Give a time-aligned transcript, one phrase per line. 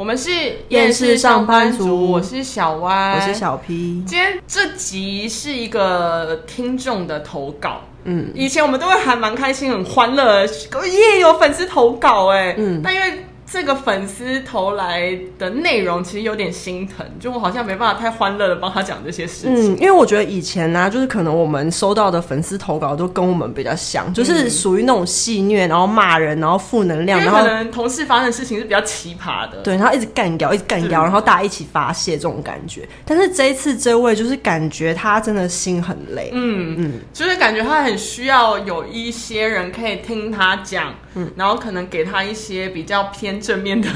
[0.00, 0.30] 我们是
[0.70, 4.02] 厌世上班族，我是小歪，我是小 P。
[4.06, 13.26] 今天这集是一个听众的投稿，嗯，以前我们都会还蛮开心、很欢乐，耶，有粉丝投稿哎，嗯，但因为。
[13.52, 19.74] 这个粉丝投来的内容其实有点心疼，就我好像没办法太欢乐的帮他讲这些事情。
[19.74, 32.88] 嗯，因为我觉得以前呢、啊，就是可能我们收到的粉丝投稿都跟我们比较像，就是属于那种戏虐，然后骂人，然后负能量，然后可能同事发生的事情是比较奇葩的，对，然后一直干掉，一直干掉，然后大家一起发泄这种感觉。
[33.04, 43.40] 但是这一次这位就是感觉他真的心很累，嗯嗯，就是感觉他很需要有一些人可以听他讲，嗯，然后可能给他一些比较偏。
[43.40, 43.88] 正面的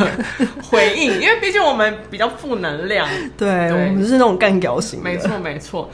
[0.63, 3.07] 回应，因为毕竟我们比较负能量，
[3.37, 5.03] 对，对我们是那种干屌型。
[5.03, 5.91] 没错，没错，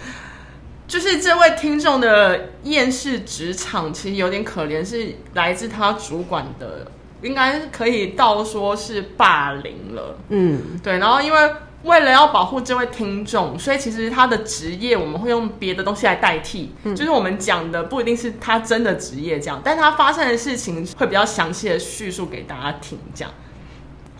[0.86, 6.86] 就是这位听众的厌世职场，其实有点可怜，是来自他主管的，
[7.22, 10.16] 应该可以到说是霸凌了。
[10.28, 10.96] 嗯，对。
[10.98, 11.38] 然后，因为
[11.82, 23.32] 为了要保护这位听众，所以其实他的职业我们会用别的东西来代替，嗯、就是我们讲的不一定是他真的职业这样，但他发生的事情会比较详细的叙述给大家听，这样。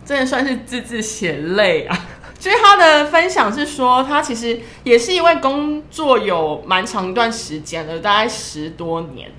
[0.03, 1.97] 真的算是字字血泪啊！
[2.41, 9.31] 所以他的分享是说，他其实也是因为工作有蛮长一段时间了，大概十多年。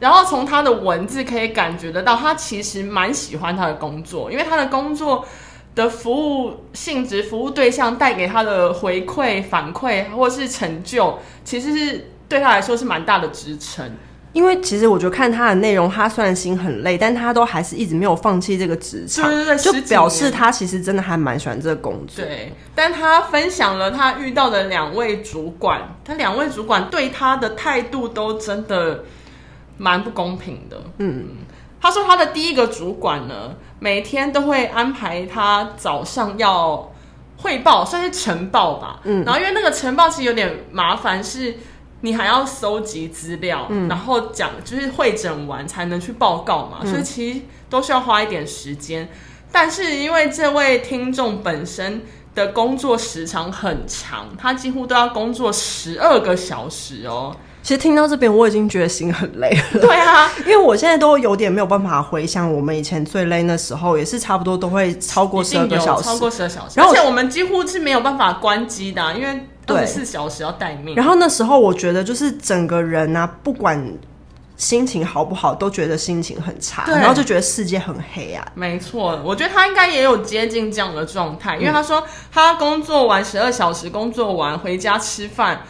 [0.00, 5.26] 然后从他的文字可以感觉得到，他其实蛮喜欢他的工作，因为他的工作
[5.74, 13.90] 的服务性质、服务对象带给他的回馈、反馈或是成就，其实是对他来说是蛮大的支撑。
[14.32, 22.24] 因为其实我觉得看他的内容，他虽然心很累，但他都还是一直没有放弃这个职场，对对对，就表示他其实真的还蛮喜欢这个工作。
[22.24, 29.04] 对，但他分享了他遇到的两位主管，他两位主管对他的态度都真的
[29.78, 30.82] 蛮不公平的。
[30.98, 31.28] 嗯，
[31.84, 36.90] 他说他的第一个主管呢，每天都会安排他早上要
[37.36, 39.00] 汇报，算是晨报吧。
[39.04, 41.54] 嗯，然后因为那个晨报其实有点麻烦，是。
[42.00, 47.40] 你还要搜集资料，嗯、然后讲就是会诊完才能去报告嘛，嗯、所以其实
[47.70, 49.08] 都需要花一点时间。
[49.50, 52.02] 但是因为这位听众本身
[52.34, 57.34] 的工作时长很长，他几乎都要工作十二个小时哦。
[57.64, 59.80] 其实听到这边我已经觉得心很累了。
[59.80, 66.78] 对啊， 因为我现在都有点没有办法回想我们以前最累那时候，也是差不多都会超过十二个小时，超过十二小时。
[66.78, 69.48] 而且我们几乎是没有办法关机的、啊，因为。
[69.66, 73.82] 二十四小时要待命，然后那时候我觉得就是整个人啊，不管
[74.58, 78.46] 心情好不好，都觉得心情很差，然后就觉得世界很黑暗。
[78.54, 85.62] 没错，我觉得他应该也有接近这样的状态，因为他说他工作完十二小时，工作完回家吃饭。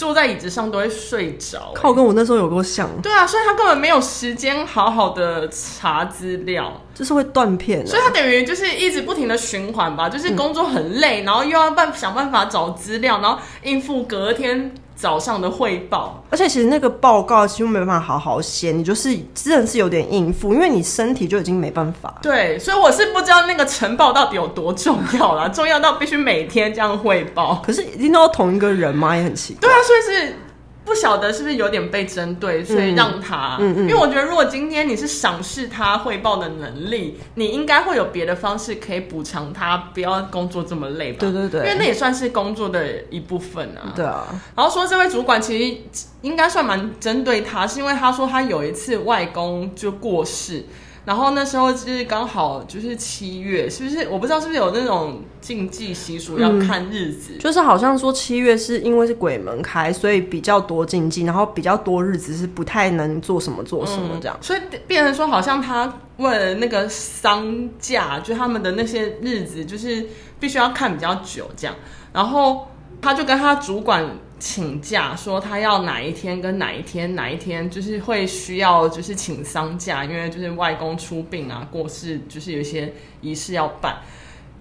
[0.00, 2.88] 坐在椅子上都会睡着、欸，靠，跟我那时候有多像。
[3.02, 7.84] 对啊，所以他根本没有时间好好的查资料，就是会断片、啊。
[7.86, 14.72] 所以他等于就是一直不停的循环吧，就是工作很累，嗯、然后又要办想办法找资料，然后应付隔天。
[15.00, 22.14] 早上的汇报，而且其实那个报告其实没办法好好写，你就是真的是有点应付，因为你身体就已经没办法。
[22.20, 27.62] 对，所以我是不知道那个晨报到底有多重要啦，重要到必须每天这样汇报。
[27.64, 29.16] 可是一定都要同一个人吗？
[29.16, 29.60] 也很奇怪。
[29.62, 30.36] 对啊，所以是。
[30.90, 33.56] 不晓得是不是有点被针对，所以让他。
[33.60, 41.18] 嗯嗯，因为我觉得，如果今天你是赏识他汇报的能力，你应该会有别的方式可以补偿他，不要工作这么累吧？
[41.20, 43.92] 对对对，因为那也算是工作的一部分啊。
[43.94, 44.26] 对啊。
[44.56, 45.80] 然后说这位主管其实
[46.22, 50.64] 应该算蛮针对他，是因为他说他有一次外公就过世。
[51.04, 54.06] 然后那时候就是刚好就是七月，是不是？
[54.08, 70.06] 我不知道是不是有那种禁忌习俗要看日子，嗯，就是好像说七月是因为是鬼门开，所以比较多禁忌，然后比较多日子是不太能做什么做什么这样，嗯，所以变成说好像他为了那个丧假，就他们的那些日子就是
[70.38, 71.74] 必须要看比较久这样，
[72.12, 72.68] 然后
[73.00, 74.04] 他就跟他主管。
[74.40, 83.98] 请假说他要哪一天跟哪一天哪一天，就是会需要就是请丧假，因为就是外公出殡啊过世，就是有些仪式要办。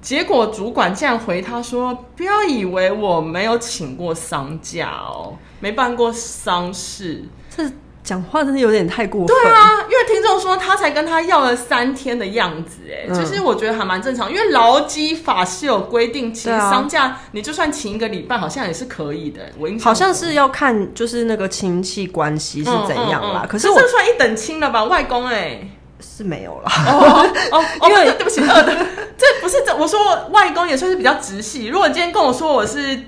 [0.02, 7.64] 结果主管竟然回他说：“不要以为我没有请过丧假哦，没办过丧事。”这。
[8.10, 9.28] 讲话真的有点太过分。
[9.28, 14.32] 对啊，因为听众说他才跟他要了三天的样子，哎、嗯，其实我觉得还蛮正常。
[14.32, 19.42] 因为劳基法是有规定，请丧假你就算请一个礼拜，好像也是可以的。
[19.60, 23.42] 我好像是要看就是那个亲戚关系是怎样啦。
[23.44, 24.84] 嗯嗯嗯、可是我这算一等亲了吧？
[24.86, 25.62] 外公哎
[26.00, 26.72] 是没有了。
[26.88, 28.76] 哦 哦，因为对不起，二的
[29.16, 30.00] 这不是这我说
[30.32, 31.68] 外公也算是比较直系。
[31.68, 33.00] 如果你今天跟我说我是。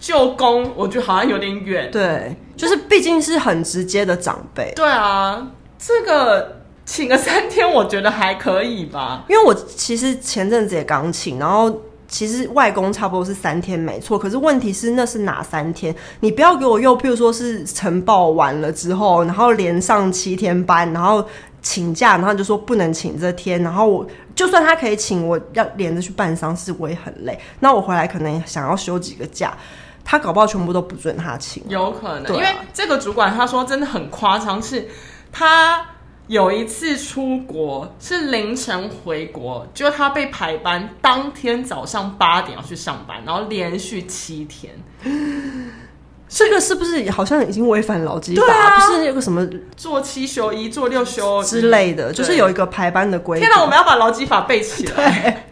[0.00, 1.90] 舅公，我觉得好像有点远。
[1.92, 4.72] 对，就是毕竟是很直接的长辈。
[4.74, 5.46] 对啊，
[5.78, 9.24] 这个请个三天，我觉得还可以吧。
[9.28, 11.72] 因为我其实前阵子也刚请，然后
[12.08, 15.94] 其实外公差不多是三天没错，可是问题是那是哪三天？
[16.20, 21.24] 你不要给我又譬如说是晨报完了之后，然后连上七天班，然后
[21.62, 27.38] 请假，然后就说不能请这天，然后我就算他可以请，我要连着去办丧事，我也很累。
[27.60, 29.56] 那我回来可能想要休几个假，
[30.04, 34.88] 他搞不好全部都不准他请，有可能，啊、因为这个主管他说真的很夸张，是
[35.32, 35.86] 他。
[36.30, 44.72] 有一次出国是凌晨回国，就他被排班，当天早上八点要去上班，然后连续七天。
[46.30, 48.46] 这个是不是好像已经违反劳基法？
[48.46, 49.44] 啊、不是有个什么
[49.76, 53.48] 做七休一、做六休之类的，就是有一个排班的规定。
[53.48, 55.49] 天哪，我们要把劳基法背起来。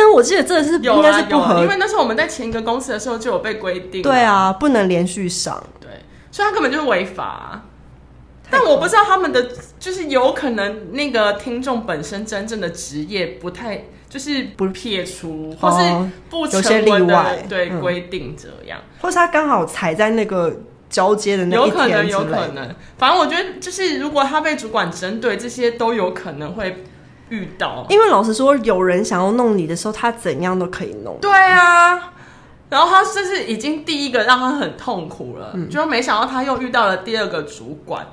[0.00, 4.00] 但我记得这是应该是不合，因为那时候我们在前一个公司的时候就有被规定。
[4.00, 5.62] 对啊，不能连续上。
[5.78, 5.90] 对，
[6.30, 7.62] 所以他根本就是违法。
[8.48, 22.74] 但我不知道他们的就是有可能那个听众本身真正的职业不太就是不撇除，或是不成文的对规定这样，或是他刚好踩在那个交接的那一，有可能有可能。
[22.96, 26.82] 反正我觉得就是如果他被主管针对，这些都有可能会
[27.30, 27.86] 遇到。
[27.88, 31.18] 因为老实说，有人想要弄你的时候，他怎样都可以弄。
[31.20, 32.12] 对啊，
[32.68, 38.06] 然后他这是已经第一个让他很痛苦了，嗯、就没想到他又遇到了第二个主管。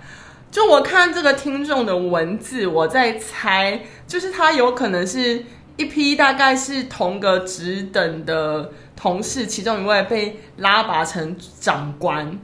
[0.49, 5.43] 就我看这个听众的文字，我在猜，就是他有可能是
[5.75, 12.39] 一批大概是同个职等的同事，其中一位被拉拔成长官，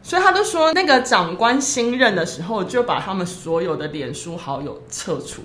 [0.00, 5.42] 所以他就说那个长官新任的时候，就把他们所有的脸书好友撤除。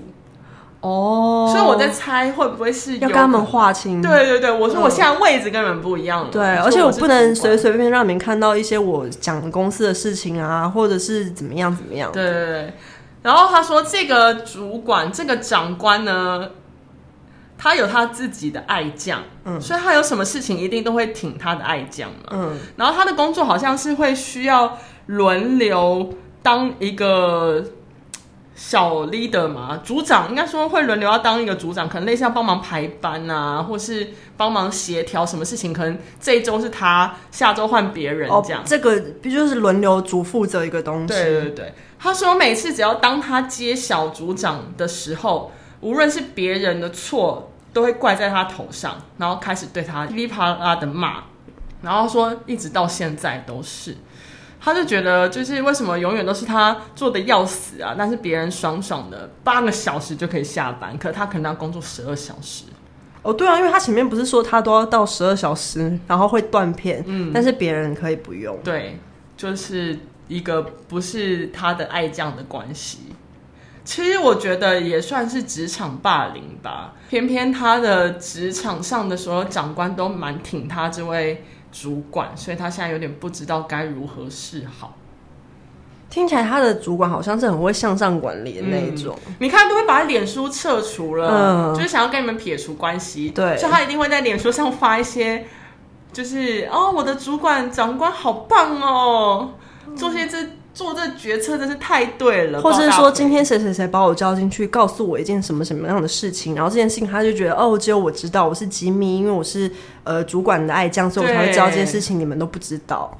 [0.85, 4.03] 哦，所以我在猜会不会是要跟他们划清？
[4.03, 6.29] 对对对，我说我现在位置跟人不一样了。
[6.29, 12.11] 对，而且我不能随随便便让你们看到一些我讲公司的事情啊，或者是怎么样怎么样。
[12.11, 12.73] 对对对。
[13.23, 16.49] 然后他说，这个主管这个长官呢，
[17.57, 22.59] 他有他自己的爱将，嗯，所以他有什么事情一定都会挺他的爱将嘛，嗯。
[22.75, 24.77] 然后他的工作好像是会需要
[25.07, 27.65] 轮流当一个。
[28.55, 38.61] 小 leader 嘛，组长应该说会轮流要当一个组长，可能类似要帮忙排班啊，或是帮忙协调什么事情，可能这一周是他，下周换别人这样。
[38.61, 41.07] 哦、这个不就是轮流主负责一个东西？
[41.07, 51.25] 对对对，他说每次只要当他接小组长的时候，无论是别人的错，都会怪在他头上，然后开始对他噼里啪啦的骂，
[51.81, 53.97] 然后说一直到现在都是。
[54.65, 62.63] 他就觉得，就是为什么永远都是他做的要死啊，但是别人爽爽的八个小时就可以下班，可他可能要工作十二小时。
[63.21, 68.57] 哦，对啊，因为他前面不是说他都要到十二小时，然后会断片，嗯，但是别人可以不用。
[68.63, 68.97] 对，
[69.37, 73.01] 就是一个不是他的爱将的关系。
[73.83, 81.43] 其实我觉得也算是职场霸凌吧，偏偏他的职场上的所有长官都蛮挺他这位。
[81.75, 84.93] 主管，所以他现在有点不知道该如何是好。
[86.09, 89.17] 听起来他的主管好像是很会向上管理的那一种。
[89.27, 93.31] 嗯、你看，都会把他脸书撤除了，嗯、就是想要跟你们撇除关系。
[93.31, 95.45] 对，所以他一定会在脸书上发一些，
[96.13, 99.55] 就是哦，我的主管长官好棒哦，
[99.97, 100.37] 做些这。
[100.75, 109.71] 做这决策真是太对了，或者是说今天谁谁谁把我叫进去，告诉我一件什么什么样的事情，然后这件事情他就觉得哦，只有我知道，我是吉米，因为我是
[110.03, 113.17] 呃主管的爱将，所以我才会知道这件事情，你们都不知道。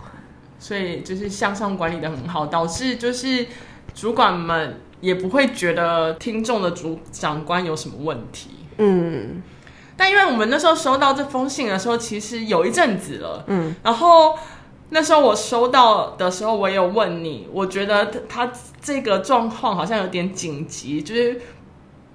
[0.60, 3.46] 所以就是向上管理的很好，导致就是
[3.94, 8.50] 主管们也不会觉得听众的主长官有什么问题。
[8.80, 9.42] 嗯，
[9.96, 14.38] 但因为我们那时候收到这封信的时候，其实有一阵子了，嗯，然后。
[14.96, 18.50] 那时候我收到的时候，我也有问你，我觉得他
[18.82, 21.42] 这个状况好像有点紧急，就是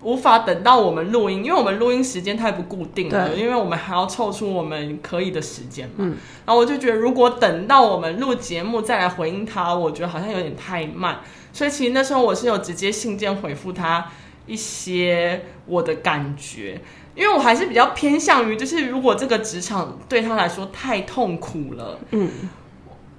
[0.01, 5.95] 无法等到我们录音，因为我们录音时间太不固定了，因为我们还要凑出我们可以的时间嘛。
[5.99, 6.17] 嗯。
[6.47, 11.21] 然后我就觉得，如果等到我们录节目再来回应他，我觉得好像有点太慢，
[11.53, 14.07] 所以其实那时候我是有直接信件回复他
[14.47, 16.81] 一些我的感觉。
[17.15, 22.31] 因为我还是比较偏向于，就是如果这个职场对他来说太痛苦了，嗯。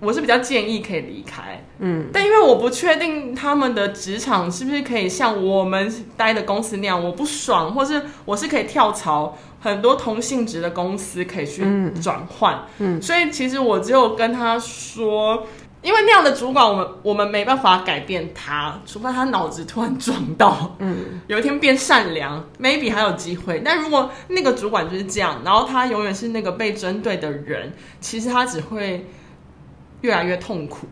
[0.02, 11.64] 我是比较建议可以离开，嗯，但因为我不确定他们的职场是不是可以像我们待的公司那样，我不爽，或是我是可以跳槽很多同性质的公司可以去
[12.02, 15.46] 转换，嗯，所以其实我只有跟他说，
[15.84, 23.62] 因为那样的主管，我们我们没办法改变他，除非他脑子突然撞到，嗯，有一天变善良，maybe 还有机会。
[23.64, 29.06] 但如果那个主管就是这样，然后他永远是那个被针对的人，其实他只会。
[30.02, 30.88] 越来越痛苦，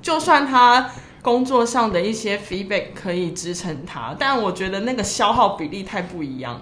[0.00, 0.90] 就算他
[1.22, 6.60] 工作上的一些 feedback 可以支撑他，但我觉得那个消耗比例太不一样了。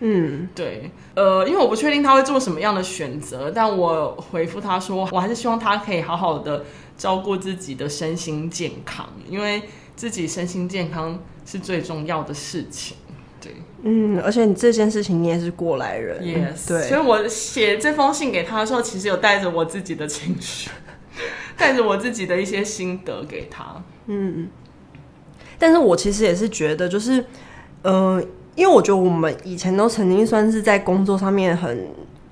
[0.00, 6.64] 嗯，对，呃，因为我不确定他会做什么样的选择，但我回复他说，我还是希望他可以好好的
[6.98, 9.62] 照顾自己的身心健康，因为
[9.96, 12.96] 自己身心健康是最重要的事情。
[13.40, 20.70] 对，嗯，而且你这件事情你也是过来人，yes，对，所以我写这封信给他的时候，其实有带着我自己的情绪，
[21.56, 23.82] 带着我自己的一些心得给他。
[24.06, 24.48] 嗯，
[25.58, 27.20] 但是我其实也是觉得，就是，
[27.82, 28.24] 嗯、呃。
[28.56, 31.88] 因为我觉得我们以前都曾经算是在工作上面很，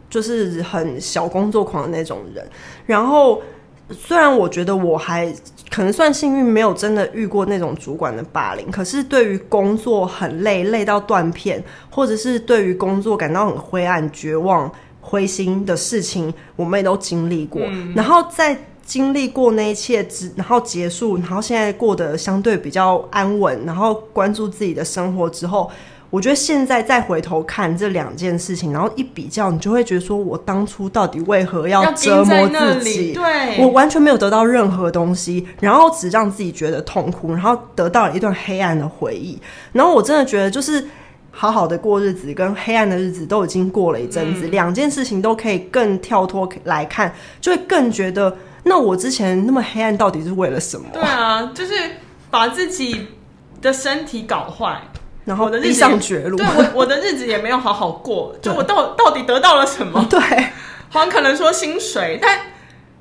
[0.09, 2.49] 就是很小工作狂的那种人。
[2.87, 3.43] 然后，
[3.91, 5.27] 虽然我觉得我还
[5.69, 8.71] 可能算幸运，没有真的遇过那种主管的霸凌。
[8.71, 11.61] 可是，对于工作很累，累到断片，
[11.91, 17.63] 或者是对于工作感到很灰暗、绝望、灰心的事情，我们也都经历过。
[17.65, 17.93] 嗯。
[17.97, 25.71] 然后在经历过那一切之，然后结束，然后现在过得相对比较安稳，然后关注自己的生活之后。
[26.11, 33.15] 我觉得现在再回头看这两件事情，然后一比较，你就会觉得说，我当初到底为何要折磨自己？
[33.15, 39.41] 对，我完全没有得到任何东西，然后只让自己觉得痛苦，然后得到了一段黑暗的回忆。
[39.73, 40.87] 然后我真的觉得，就是
[41.31, 47.11] 好好的过日子跟黑暗的日子都已经过了一阵子，两、嗯、件事情都可以更跳脱来看，
[47.41, 50.87] 就会更觉得，那我之前那么黑暗到底是为了什么？
[50.93, 51.75] 对啊，就是
[52.31, 53.09] 把自己
[53.61, 54.81] 的身体搞坏。
[55.25, 60.05] 然后地上绝路，对我我的日子也没有好好过， 就我到到底得到了什么？
[60.11, 60.19] 对，
[60.89, 62.41] 好像可能说薪水，但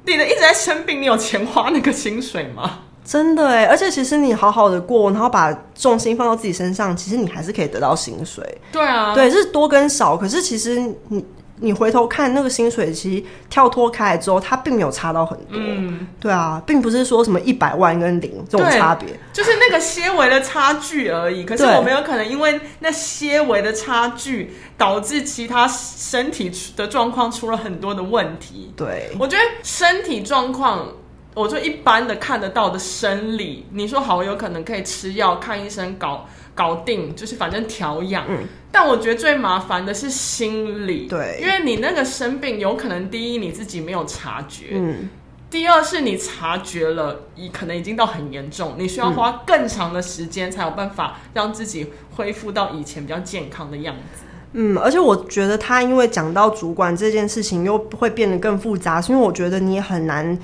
[0.06, 2.82] 你的一直在生病，你有钱花那个薪水吗？
[3.04, 8.44] 真的哎，而且其实你好好的过，然后把重心放到自己身上，其实你还是可以得到薪水。
[8.72, 11.26] 对啊，对，是多跟少，可是其实你。
[11.64, 15.50] 你回头看那个薪水，其实跳脱开来之后，它并没有差到很多。
[15.52, 21.46] 嗯，对啊，并不是说什么一百万跟零这种差别，就是那个些微的差距而已。
[21.46, 28.74] 可是我们有可能因为那些微的差距，导致其他身体的状况出了很多的问题。
[28.76, 30.88] 对，我觉得身体状况，
[31.36, 36.28] 我就一般的看得到的生理，你说好，有可能可以吃药、看医生搞。
[36.54, 38.26] 搞定，就是反正调养。
[38.30, 38.40] 嗯，
[38.72, 45.10] 但我觉得最麻烦的是心理，对，因为你那个生病，有可能第一你自己没有察觉，嗯，
[45.50, 54.24] 第二是你察觉了，你可能已经到很严重，你需要花更长的时间才有办法让自己恢复到以前比较健康的样子。
[54.54, 60.38] 嗯，而且我觉得他因为讲到主管这件事情，又会变得更复杂，是因为我觉得你也很难。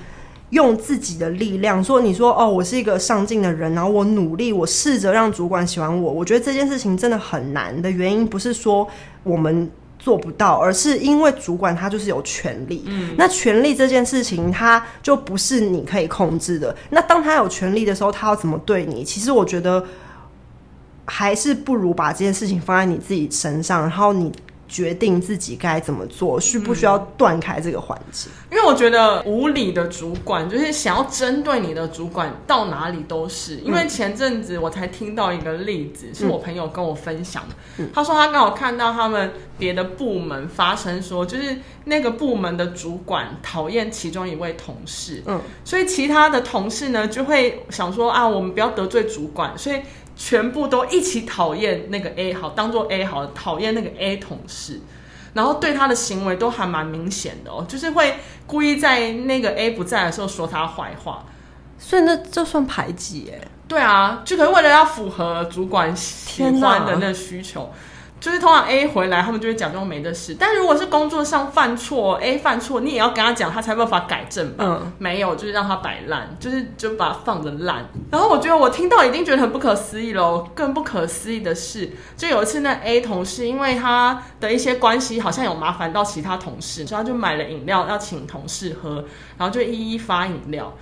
[0.52, 6.12] 用自己的力量说：“你说哦，我是一个上进的人，然后我努力，我试着让主管喜欢我。
[6.12, 8.88] 我觉得这件事情真的很难的原因，不是说
[9.24, 12.86] 我们做不到，而是因为主管他就是有权利。
[12.88, 16.74] 嗯，那权利这件事情，他就不是你可以控制的。
[16.92, 19.04] 那当他有权利的时候，他要怎么对你？
[19.04, 19.84] 其实我觉得
[21.04, 24.32] 还是不如把这件事情放在你自己身上，然后你。”
[24.68, 28.30] 决定自己该怎么做，需不需要断开这个环节？
[28.52, 33.56] 因为我觉得无理的主管就是想要针对你的主管，到哪里都是。
[33.58, 37.56] 因为前阵子我才听到一个例子，是我朋友跟我分享的。
[37.78, 41.56] 嗯、他说他刚好看到他们别的部门发生说，就是
[41.86, 49.78] 那个部门的主管讨厌其中一位同事，嗯，所以其他的同事呢就会想说啊，我们不要得罪主管，所以。
[50.18, 54.82] 全部都一起讨厌那个 A 好，当做 A 好，讨厌那个 A 同事，
[55.34, 61.24] 然后对他的行为都还蛮明显的哦，就是会故意在那个 A 不在的时候说他坏话，
[61.78, 63.40] 所以那这算排挤哎？
[63.68, 67.72] 对啊，就可能为了要符合主管喜欢的那个需求。
[68.20, 70.36] 就是通常 A 回来，他们就会假装没的事。
[70.40, 74.66] 但如果是工作上犯错，A 犯错，你也要跟他讲，他才有办法改正吧？
[74.66, 77.88] 嗯，没有，就是让他摆烂，就是就把它放的烂。
[78.10, 80.48] 然后我觉得我听到已经觉得很不可思议喽。
[80.56, 89.06] 更不可思议的是，就有一次那 A 同事，因为他的一些关系好像有麻烦到其他同事，所以他就买了饮料要请同事喝，
[89.38, 90.74] 然后就一一发饮料。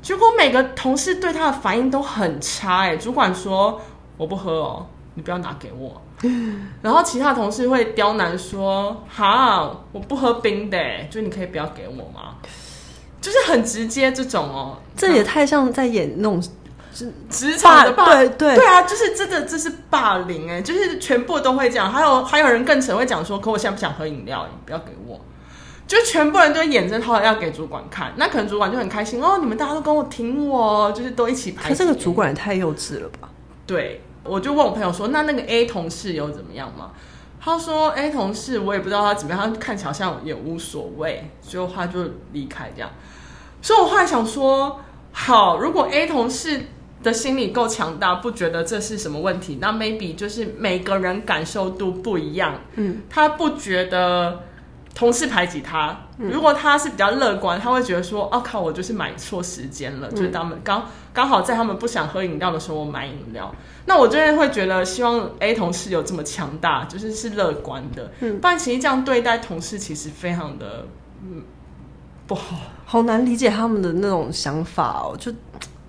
[0.00, 3.80] 结果每个同事对他的反应都很差，哎，主管说
[4.16, 6.00] 我不喝哦，你不要拿给我。
[6.82, 10.78] 然后其他同事会刁难说：“哈，我不喝冰的，
[11.10, 12.36] 就你可以不要给我吗？”
[13.20, 16.42] 就是很直接这种哦，这也太像在演那种
[17.30, 21.90] 职场的霸，对对对啊，就是真的这是霸凌哎，就是全部都会这样。
[21.90, 25.18] 还有还有人更扯会讲说：“可我现在不想喝饮料，你不要给我。”
[25.88, 31.68] 就全部人都眼睁掏的要给主管看，那可能主管就很开心哦，你们大家都跟我挺我，就是都一起拍。
[31.68, 33.28] 可这个主管也太幼稚了吧？
[33.66, 34.02] 对。
[34.24, 36.92] 我就问我朋友说：“那那个 A 同事有怎么样吗？”
[37.40, 41.98] 他说：“A 同事我也不知道他怎么样，他看起来好像也无所谓，最后他就
[42.32, 42.90] 离开这样。”
[43.60, 44.80] 所以，我后来想说
[45.12, 46.62] ：“好，如果 A 同事
[47.02, 52.60] 的心理够强大，不觉得这是什么问题，那 maybe 就是每个人感受度不一样。
[52.76, 54.40] 嗯，他不觉得
[54.94, 55.96] 同事排挤他。
[56.18, 63.54] 嗯、如果他是比较乐观，他会觉得说：“哦、啊、靠，我就是买错时间了，嗯、就是他们刚刚好在他们不想喝饮料的时候，我买饮料。”
[63.86, 68.10] 那我真的会觉得，希望 A 同事有这么强大，就是是乐观的。
[68.20, 70.86] 嗯，不然其实这样对待同事，其实非常的
[71.22, 71.42] 嗯
[72.26, 75.32] 不好，好难理解他们的那种想法哦，就。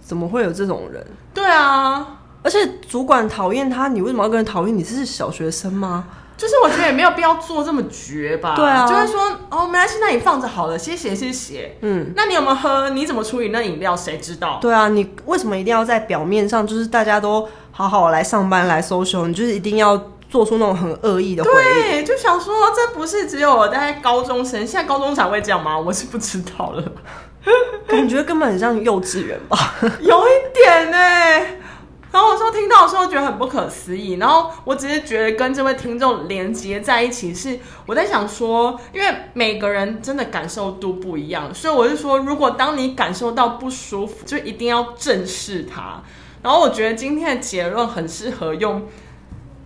[0.06, 1.04] 怎么会有这种人？
[1.34, 4.78] 对啊，而且主管讨厌他，你为什么要跟人讨厌？
[4.78, 6.06] 你是小学生吗？
[6.38, 8.54] 就是我觉得也没有必要做这么绝吧。
[8.56, 11.78] 对啊，就是说哦，没关系，那你放着好了，谢谢谢谢。
[11.82, 12.90] 嗯，那你有没有喝？
[12.90, 13.96] 你怎么处理那饮料？
[13.96, 14.60] 谁知道？
[14.62, 19.96] 对啊，你为什么一定要在表面上，就是大家都好好来上班来 social，你就是一定要
[20.30, 21.92] 做出那种很恶意的回应？
[21.92, 25.78] 对，就想说这不是只有我在高中生，现在高中才会这样吗？
[25.78, 26.84] 我是不知道了。
[27.88, 30.98] 感觉根本很像幼稚园吧， 有一点呢。
[32.16, 46.02] 然后我说听到的时候觉得很不可思议，然后我只是觉得跟这位听众连接在一起，是我在想说，因为每个人真的感受度不一样，所以我就说，如果当你感受到不舒服，就一定要正视它。
[46.42, 48.88] 然后我觉得今天的结论很适合用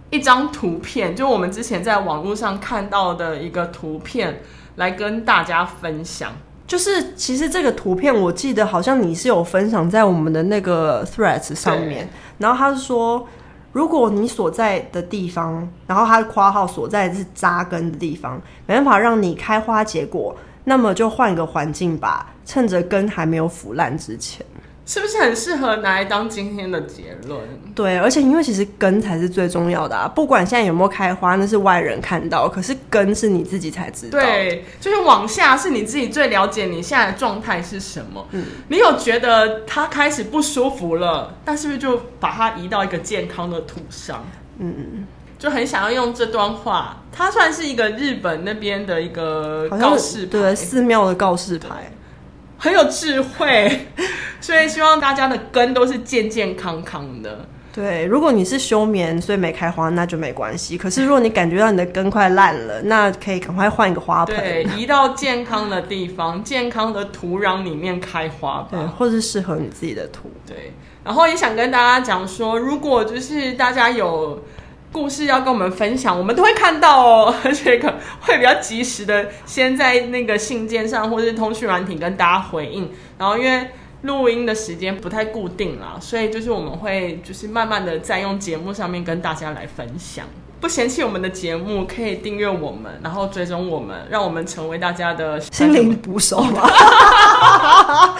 [0.10, 4.42] 一张图片，就我们之前在网络上看到的一个图片
[4.78, 6.32] 来跟大家分享。
[6.70, 12.08] 就是其实这个图片，我记得好像你是有分享在我们的那个 Threads 上面。
[12.38, 13.28] 然后他是说，
[13.72, 24.46] 如果你所在的地方，然后他的括号所在的是扎根的地方，没办法让你开花结果，那么就换个环境吧，趁着根还没有腐烂之前。
[24.90, 27.40] 是不是很适合拿来当今天的结论？
[27.76, 30.08] 对，而且因为其实根才是最重要的啊！
[30.08, 34.20] 不管现在有没有开花，那是外人看到，可是根是你自己才知道。
[34.20, 38.28] 对，就是往下是你自己最了解你现在的状态是什么。
[38.32, 44.26] 嗯，你有觉得它开始不舒服了，但是不是就把它移到一个健康的土上？
[44.58, 45.06] 嗯，
[45.38, 51.92] 就很想要用这段话，它算是一个日本那边的一个告示牌，对，寺庙的告示牌。
[52.60, 53.88] 很有智慧，
[54.42, 57.46] 所以希望大家的根都是健健康康的。
[57.72, 60.78] 对，如果你是休眠，所以没开花，那就没关系。
[60.78, 70.30] 可是如果你感觉到你的根快烂了，那可以赶快换一个花盆，对，移到健康的地方，健康的土壤里面开花吧，对，或是适合你自己的土。
[70.46, 70.74] 对，
[71.06, 74.44] 然后也想跟大家讲说，如果就是大家有。
[74.92, 82.92] 故事要跟我们分享，我们都会看到哦，而且可会比较及时的先在那个信件上或是通讯软体跟大家回应。
[83.18, 83.68] 然后因为
[84.02, 90.26] 录音的时间不太固定啦，所以就是我们会就是慢慢的在用节目上面跟大家来分享。
[90.62, 98.18] 不嫌弃我们的节目，可以订阅我们，然后追踪我们，让我们成为大家的心灵捕手吧。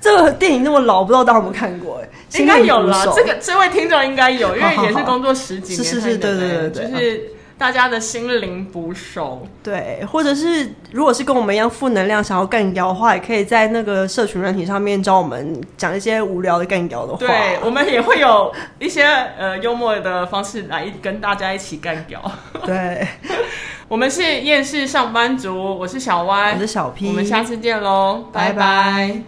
[0.00, 2.00] 这个电影那么老，不知道大家有没有看过？
[2.02, 2.08] 哎，
[2.38, 3.12] 应该有了。
[3.14, 7.30] 这个这位听众应该有，因为也是工作十几年，是是是，对对对对，就是。
[7.58, 17.18] 大家的心灵捕手，对，或者是如果是跟我们一样负能量，想要干掉的话，也可以在那个社群软体上面教我们讲一些无聊的干掉的话。
[17.18, 19.06] 对，我们也会有一些
[19.38, 22.20] 呃幽默的方式来跟大家一起干掉。
[22.66, 23.08] 对，
[23.88, 28.52] 我们是厌世上班族，我是小歪，我是小 P，我们下次见喽，拜拜。
[28.52, 29.26] 拜拜。